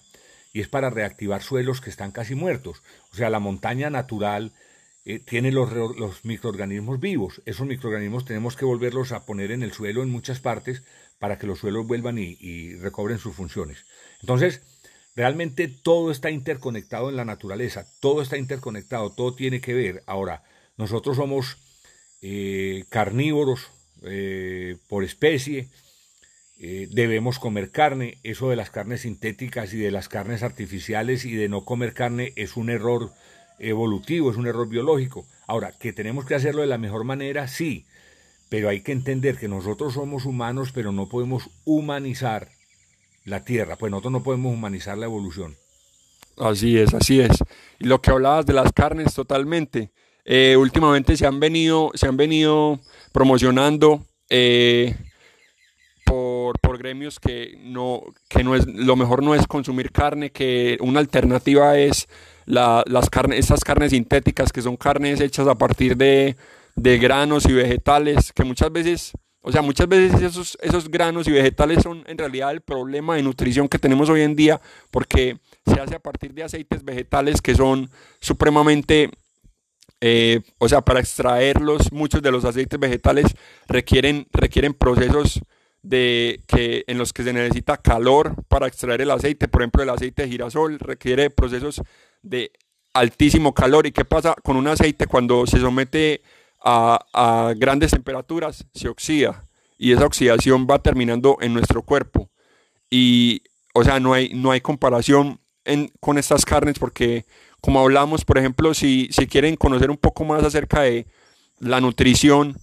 [0.53, 2.83] y es para reactivar suelos que están casi muertos.
[3.13, 4.53] O sea, la montaña natural
[5.07, 7.41] eh, tiene los, los, microorganismos vivos.
[7.47, 10.83] Esos microorganismos tenemos que volverlos a poner en el suelo en muchas partes
[11.19, 13.87] para que los suelos vuelvan y, recobren sus funciones.
[14.21, 14.63] Entonces,
[15.15, 20.03] realmente todo está interconectado en la naturaleza, todo está interconectado, todo tiene que ver.
[20.07, 20.43] Ahora,
[20.77, 21.57] nosotros somos
[22.21, 23.69] eh, carnívoros
[24.03, 25.71] eh, por especie,
[26.59, 28.19] eh, debemos comer carne.
[28.23, 32.33] Eso de las carnes sintéticas y de las carnes artificiales y de no comer carne
[32.37, 33.13] es un error
[33.59, 35.27] evolutivo, es un error biológico.
[35.47, 37.87] Ahora, que tenemos que hacerlo de la mejor manera, sí,
[38.49, 42.49] pero hay que entender que nosotros somos humanos, pero no podemos humanizar
[43.25, 45.57] la Tierra, pues nosotros no podemos humanizar la evolución.
[46.37, 47.33] Así es, así es.
[47.79, 49.91] Y lo que hablabas de las carnes totalmente.
[50.25, 52.81] Eh, últimamente se han venido, se han venido
[53.13, 54.97] promocionando eh,
[56.05, 61.01] por, gremios que no, que no es, lo mejor no es consumir carne, que una
[61.01, 62.07] alternativa es
[62.47, 66.37] las carnes, estas carnes sintéticas, que son carnes hechas a partir de,
[66.75, 71.83] granos y vegetales, que muchas veces, o sea, muchas veces esos, esos granos y vegetales
[71.83, 75.97] son en realidad el problema de nutrición que tenemos hoy en día, porque se hace
[75.97, 79.11] a partir de aceites vegetales que son supremamente
[80.01, 83.35] eh, o sea, para extraerlos, muchos de los aceites vegetales
[83.67, 85.41] requieren, requieren procesos
[85.83, 89.91] de que en los que se necesita calor para extraer el aceite, por ejemplo el
[89.91, 91.81] aceite de girasol requiere procesos
[92.29, 92.53] de
[92.93, 93.87] altísimo calor.
[93.87, 96.23] Y qué pasa con un aceite cuando se somete
[96.65, 99.47] a, grandes temperaturas se oxida
[99.79, 102.29] y esa oxidación va terminando en nuestro cuerpo.
[102.91, 103.43] Y
[103.75, 105.41] o sea no hay, no hay comparación
[106.01, 107.25] con estas carnes porque
[107.61, 111.07] como hablamos por ejemplo si, si quieren conocer un poco más acerca de
[111.59, 112.57] la nutrición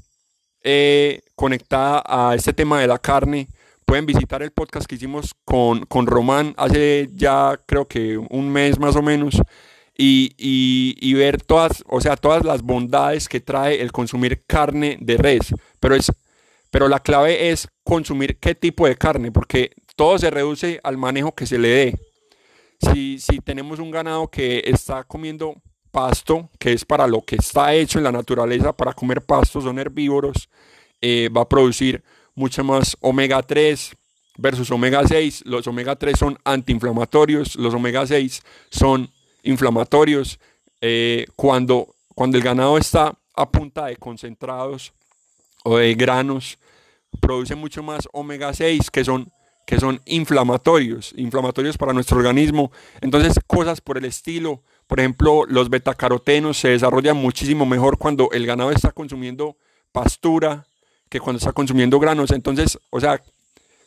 [0.63, 3.49] eh, conectada a este tema de la carne,
[3.93, 8.79] pueden visitar el podcast que hicimos con, con Román hace ya creo que un mes
[8.79, 9.39] más o menos
[9.95, 15.17] y, y, ver todas, o sea, todas las bondades que trae el consumir carne de
[15.17, 15.53] res.
[15.79, 16.11] Pero, es,
[16.71, 21.35] pero la clave es consumir qué tipo de carne, porque todo se reduce al manejo
[21.35, 21.99] que se le dé.
[22.81, 27.75] Si, si tenemos un ganado que está comiendo pasto, que es para lo que está
[27.75, 30.49] hecho en la naturaleza, para comer pasto, son herbívoros,
[30.99, 32.03] eh, va a producir
[32.35, 33.95] mucha más omega 3
[34.37, 35.43] versus omega 6.
[35.45, 39.09] Los omega 3 son antiinflamatorios, los omega 6 son
[39.43, 40.39] inflamatorios.
[40.81, 44.93] Eh, cuando, cuando el ganado está a punta de concentrados
[45.63, 46.57] o de granos,
[47.19, 49.31] produce mucho más omega 6 que son
[49.65, 52.71] que son inflamatorios, inflamatorios para nuestro organismo.
[52.99, 58.45] Entonces, cosas por el estilo, por ejemplo, los betacarotenos se desarrollan muchísimo mejor cuando el
[58.45, 59.57] ganado está consumiendo
[59.93, 60.67] pastura
[61.13, 62.31] que cuando está consumiendo granos.
[62.31, 63.21] Entonces, o sea,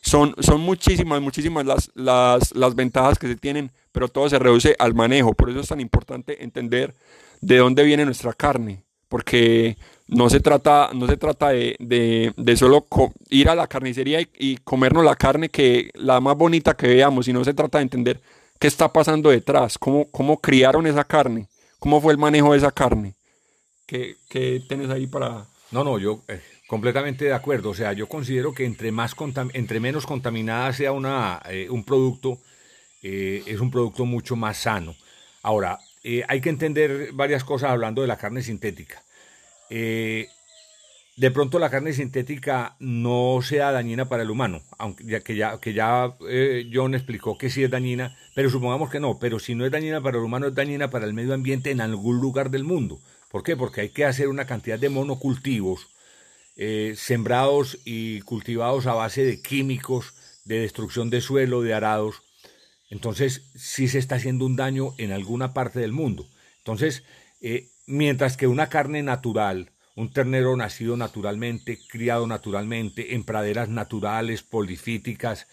[0.01, 4.77] son, son muchísimas, muchísimas las, las, las ventajas que se tienen, pero todo se reduce
[4.79, 5.33] al manejo.
[5.33, 6.95] Por eso es tan importante entender
[7.41, 9.75] de dónde viene nuestra carne, porque
[10.07, 12.87] no se trata, no se trata de, de, de solo
[13.29, 17.25] ir a la carnicería y, y, comernos la carne que la más bonita que veamos,
[17.25, 18.21] sino se trata de entender
[18.57, 22.71] qué está pasando detrás, cómo, cómo criaron esa carne, cómo fue el manejo de esa
[22.71, 23.15] carne.
[23.85, 25.45] ¿Qué, qué tienes ahí para...?
[25.71, 27.71] No, no, yo eh, completamente de acuerdo.
[27.71, 29.15] O sea, yo considero que entre, más
[29.53, 32.39] entre menos contaminada sea una, eh, un producto,
[33.01, 34.95] eh, es un producto mucho más sano.
[35.41, 35.79] Ahora,
[36.27, 39.01] hay que entender varias cosas hablando de la carne sintética.
[39.69, 45.59] de pronto la carne sintética no sea dañina para el humano, aunque ya que ya,
[45.59, 46.15] que ya
[46.71, 50.01] John explicó que sí es dañina, pero supongamos que no, pero si no es dañina
[50.01, 52.99] para el humano, es dañina para el medio ambiente en algún lugar del mundo.
[53.29, 53.57] ¿Por qué?
[53.57, 55.87] Porque hay que hacer una cantidad de monocultivos
[56.57, 62.23] eh, sembrados y cultivados a base de químicos, de destrucción de suelo, de arados.
[62.89, 66.27] Entonces, sí se está haciendo un daño en alguna parte del mundo.
[66.57, 67.03] Entonces,
[67.41, 74.43] eh, mientras que una carne natural, un ternero nacido naturalmente, criado naturalmente, en praderas naturales,
[74.43, 75.47] polifíticas,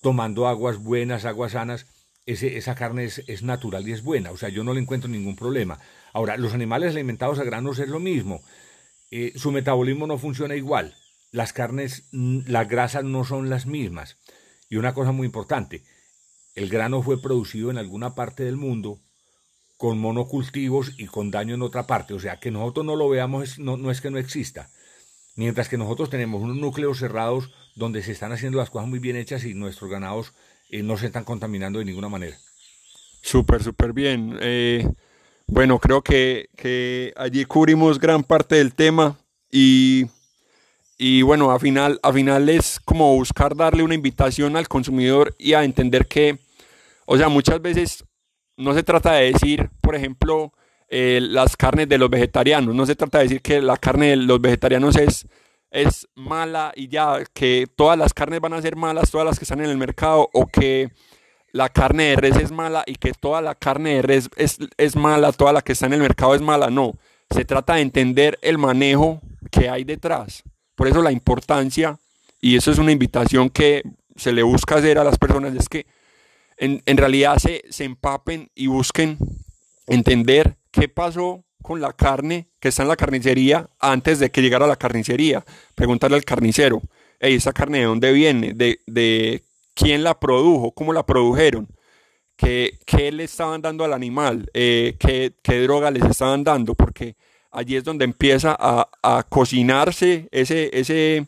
[0.00, 1.86] tomando aguas buenas, aguas sanas,
[2.26, 5.78] esa carne es, natural y es buena, o sea, yo no le encuentro ningún problema.
[6.12, 8.42] Ahora, los animales alimentados a granos es lo mismo,
[9.10, 10.96] eh, su metabolismo no funciona igual,
[11.32, 14.18] las carnes, las grasas no son las mismas.
[14.68, 15.82] Y una cosa muy importante,
[16.54, 19.00] el grano fue producido en alguna parte del mundo
[19.76, 22.14] con monocultivos y con daño en otra parte.
[22.14, 24.70] O sea, que nosotros no lo veamos no, no es que no exista.
[25.36, 29.16] Mientras que nosotros tenemos unos núcleos cerrados donde se están haciendo las cosas muy bien
[29.16, 30.34] hechas y nuestros ganados
[30.68, 32.36] eh, no se están contaminando de ninguna manera.
[33.22, 34.38] Súper, súper bien.
[34.40, 34.86] Eh,
[35.50, 39.18] bueno, creo que, que, allí cubrimos gran parte del tema
[39.50, 40.06] y,
[40.96, 45.54] y bueno, a final, a final es como buscar darle una invitación al consumidor y
[45.54, 46.38] a entender que,
[47.04, 48.04] o sea, muchas veces
[48.56, 50.52] no se trata de decir, por ejemplo,
[50.88, 54.16] eh, las carnes de los vegetarianos, no se trata de decir que la carne de
[54.16, 55.26] los vegetarianos es,
[55.70, 59.44] es mala y ya, que todas las carnes van a ser malas, todas las que
[59.44, 60.90] están en el mercado, o que
[61.52, 64.96] la carne de res es mala y que toda la carne de res es, es
[64.96, 66.96] mala, toda la que está en el mercado es mala, no.
[67.30, 70.42] Se trata de entender el manejo que hay detrás.
[70.74, 71.98] Por eso la importancia,
[72.40, 73.82] y eso es una invitación que
[74.16, 75.86] se le busca hacer a las personas, es que
[76.56, 79.18] en, en realidad se, se empapen y busquen
[79.86, 84.64] entender qué pasó con la carne que está en la carnicería antes de que llegara
[84.64, 85.44] a la carnicería.
[85.74, 86.82] Preguntarle al carnicero,
[87.18, 88.54] hey, ¿esa carne de dónde viene?
[88.54, 89.42] ¿De, de
[89.80, 90.72] quién la produjo?
[90.72, 91.66] ¿Cómo la produjeron?
[92.36, 94.48] ¿Qué, qué le estaban dando al animal?
[94.54, 96.74] Eh, ¿qué, ¿Qué droga les estaban dando?
[96.74, 97.16] Porque
[97.50, 101.26] allí es donde empieza a, a cocinarse ese, ese,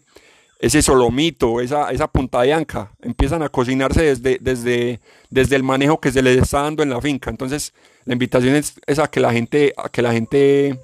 [0.58, 6.00] ese solomito, esa, esa punta de anca, empiezan a cocinarse desde, desde, desde el manejo
[6.00, 7.30] que se les está dando en la finca.
[7.30, 7.72] Entonces,
[8.04, 10.78] la invitación es, es a que la gente, a que la gente,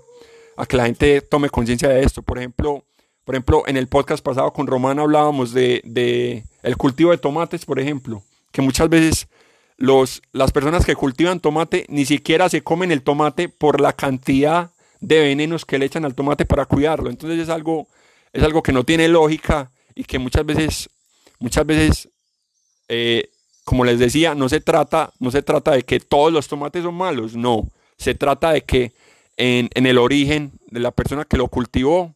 [0.57, 2.23] a que la gente tome conciencia de esto.
[2.23, 2.85] Por ejemplo,
[3.25, 7.65] por ejemplo, en el podcast pasado con Román hablábamos de, de el cultivo de tomates,
[7.65, 9.29] por ejemplo, que muchas veces
[9.77, 14.73] los, las personas que cultivan tomate ni siquiera se comen el tomate por la cantidad
[15.01, 17.11] de venenos que le echan al tomate para cuidarlo.
[17.11, 17.87] Entonces es algo,
[18.33, 20.91] es algo que no tiene lógica y que muchas veces,
[21.39, 22.09] muchas veces,
[22.89, 23.31] eh,
[23.65, 26.95] como les decía, no se trata, no se trata de que todos los tomates son
[26.95, 27.69] malos, no.
[27.97, 28.93] Se trata de que
[29.37, 32.15] en, en el origen de la persona que lo cultivó,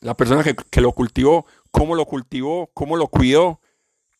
[0.00, 3.60] la persona que, que lo cultivó, cómo lo cultivó, cómo lo cuidó,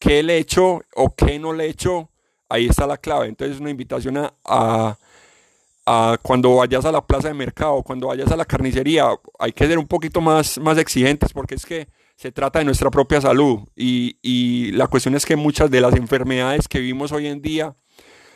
[0.00, 2.10] qué le echó o qué no le echó,
[2.48, 3.28] ahí está la clave.
[3.28, 4.98] Entonces es una invitación a,
[5.86, 9.68] a, cuando vayas a la plaza de mercado, cuando vayas a la carnicería, hay que
[9.68, 11.86] ser un poquito más, más exigentes porque es que
[12.16, 15.94] se trata de nuestra propia salud y, y la cuestión es que muchas de las
[15.94, 17.76] enfermedades que vimos hoy en día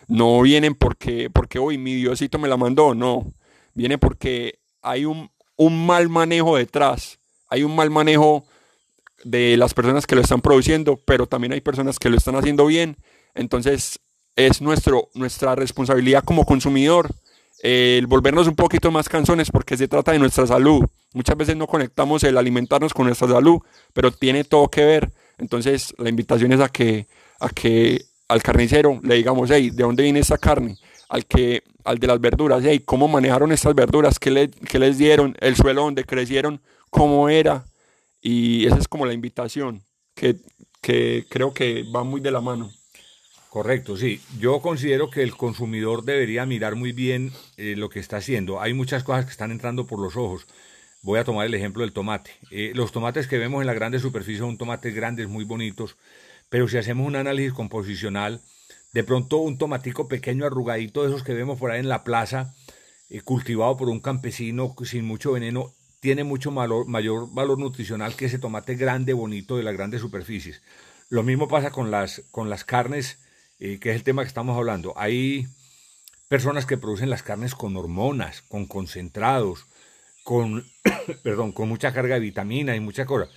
[0.06, 3.26] no vienen porque, porque hoy mi Diosito me la mandó, no,
[3.74, 8.44] viene porque hay un, un mal manejo detrás, hay un mal manejo
[9.24, 12.66] de las personas que lo están produciendo, pero también hay personas que lo están haciendo
[12.66, 12.96] bien.
[13.34, 14.00] Entonces
[14.36, 17.10] es nuestro, nuestra responsabilidad como consumidor
[17.60, 20.84] el volvernos un poquito más canzones porque se trata de nuestra salud.
[21.12, 23.60] Muchas veces no conectamos el alimentarnos con nuestra salud,
[23.92, 25.10] pero tiene todo que ver.
[25.38, 27.06] Entonces la invitación es a que,
[27.40, 30.76] a que al carnicero le digamos, hey, ¿de dónde viene esta carne?
[31.08, 34.18] Al que al de las verduras, hey, ¿cómo manejaron estas verduras?
[34.18, 35.34] ¿Qué, le, qué les dieron?
[35.40, 36.60] ¿El suelo donde crecieron?
[36.90, 37.64] ¿Cómo era?
[38.20, 39.82] Y esa es como la invitación,
[40.14, 40.36] que,
[40.80, 42.70] que creo que va muy de la mano.
[43.50, 44.20] Correcto, sí.
[44.38, 48.60] Yo considero que el consumidor debería mirar muy bien eh, lo que está haciendo.
[48.60, 50.46] Hay muchas cosas que están entrando por los ojos.
[51.02, 52.32] Voy a tomar el ejemplo del tomate.
[52.50, 55.96] Eh, los tomates que vemos en la grande superficie son tomates grandes, muy bonitos,
[56.50, 58.42] pero si hacemos un análisis composicional,
[58.92, 62.54] de pronto un tomatico pequeño, arrugadito, de esos que vemos por ahí en la plaza,
[63.08, 68.38] eh, cultivado por un campesino sin mucho veneno, tiene mucho mayor valor nutricional que ese
[68.38, 70.62] tomate grande, bonito de las grandes superficies.
[71.08, 73.18] Lo mismo pasa con las, con las carnes,
[73.58, 74.94] eh, que es el tema que estamos hablando.
[74.96, 75.48] Hay
[76.28, 79.66] personas que producen las carnes con hormonas, con concentrados,
[80.22, 80.66] con,
[81.22, 83.28] perdón, con mucha carga de vitamina y mucha cosa.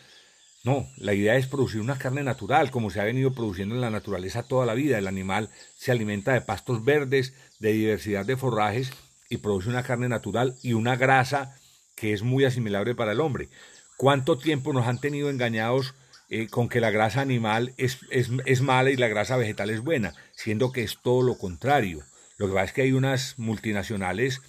[0.64, 3.90] No, la idea es producir una carne natural, como se ha venido produciendo en la
[3.90, 5.00] naturaleza toda la vida.
[5.00, 8.92] El animal se alimenta de pastos verdes, de diversidad de forrajes
[9.28, 11.56] y produce una carne natural y una grasa
[11.96, 13.50] que es muy asimilable para el hombre.
[13.98, 15.94] ¿Cuánto tiempo nos han tenido engañados
[16.30, 19.82] eh, con que la grasa animal es, es, es, mala y la grasa vegetal es
[19.82, 22.04] buena, siendo que es todo lo contrario?
[22.38, 24.42] Lo que pasa es que hay unas multinacionales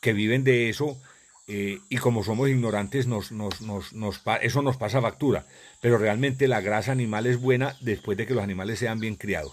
[0.00, 0.98] que viven de eso
[1.48, 5.46] eh, y como somos ignorantes nos, nos, nos, eso nos pasa factura.
[5.80, 9.52] Pero realmente la grasa animal es buena después de que los animales sean bien criados.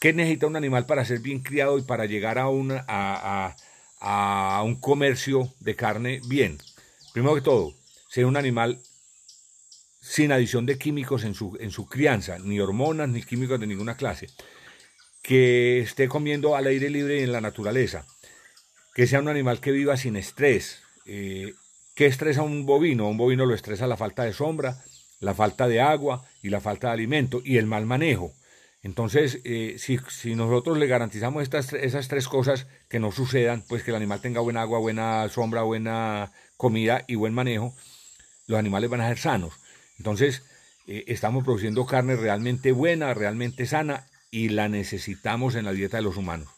[0.00, 3.56] ¿Qué necesita un animal para ser bien criado y para llegar a, una, a,
[4.00, 6.58] a un comercio de carne bien?
[7.12, 7.74] Primero que todo,
[8.08, 8.80] ser un animal
[10.00, 13.96] sin adición de químicos en su, en su crianza, ni hormonas, ni químicos de ninguna
[13.96, 14.28] clase.
[15.22, 18.04] Que esté comiendo al aire libre y en la naturaleza.
[18.94, 20.80] Que sea un animal que viva sin estrés.
[21.06, 21.54] Eh,
[21.94, 23.08] ¿Qué estresa un bovino?
[23.08, 24.82] Un bovino lo estresa la falta de sombra,
[25.20, 28.32] la falta de agua y la falta de alimento y el mal manejo.
[28.82, 33.92] Entonces, eh, si, nosotros le garantizamos estas, esas tres cosas que no sucedan, pues que
[33.92, 37.74] el animal tenga buena agua, buena sombra, buena comida y buen manejo,
[38.48, 39.54] los animales van a ser sanos.
[39.98, 40.42] Entonces,
[40.88, 46.02] eh, estamos produciendo carne realmente buena, realmente sana y la necesitamos en la dieta de
[46.02, 46.48] los humanos.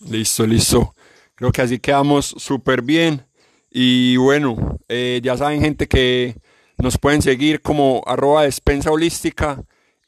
[0.00, 0.94] Listo, listo.
[1.34, 3.24] Creo que así quedamos súper bien.
[3.70, 6.36] Y bueno, eh, ya saben gente que
[6.76, 9.64] nos pueden seguir como arroba despensa holística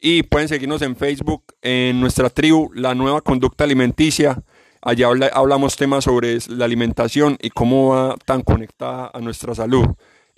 [0.09, 4.41] y pueden seguirnos en Facebook en nuestra tribu, La Nueva Conducta Alimenticia.
[4.81, 9.85] Allá hablamos temas sobre la alimentación y cómo va tan conectada a nuestra salud.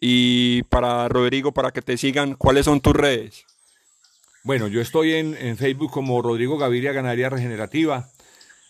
[0.00, 3.44] Y para Rodrigo, para que te sigan, ¿cuáles son tus redes?
[4.42, 8.08] Bueno, yo estoy en, Facebook como Rodrigo Gaviria Ganadería Regenerativa,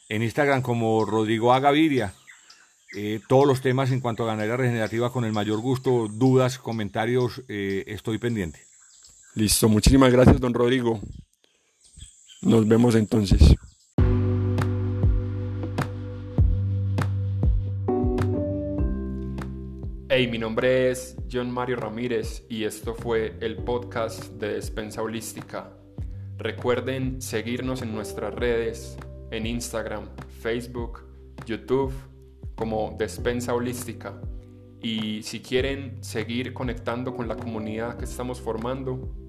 [0.08, 1.60] en Instagram como Rodrigo A.
[1.60, 2.12] Gaviria.
[2.96, 7.44] Eh, todos los temas en cuanto a ganadería regenerativa con el mayor gusto, dudas, comentarios,
[7.46, 8.67] eh, estoy pendiente.
[9.38, 10.98] Listo, muchísimas gracias, don Rodrigo.
[12.42, 13.54] Nos vemos entonces.
[20.08, 25.72] Hey, mi nombre es John Mario Ramírez y esto fue el podcast de Despensa Holística.
[26.36, 28.98] Recuerden seguirnos en nuestras redes,
[29.30, 30.08] en Instagram,
[30.40, 31.04] Facebook,
[31.46, 31.92] YouTube,
[32.56, 34.20] como Despensa Holística.
[34.82, 39.27] Y si quieren seguir conectando con la comunidad que estamos formando,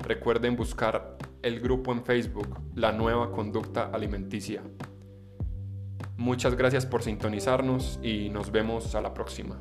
[0.00, 4.62] recuerden buscar el grupo en Facebook, La Nueva Conducta Alimenticia.
[6.16, 9.56] Muchas gracias por sintonizarnos y nos vemos a la próxima.